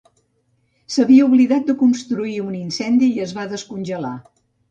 S'havia 0.93 1.25
oblidat 1.25 1.67
de 1.71 1.75
construir 1.83 2.33
un 2.45 2.57
incendi 2.61 3.11
i 3.19 3.23
es 3.29 3.35
va 3.41 3.47
descongelar. 3.55 4.15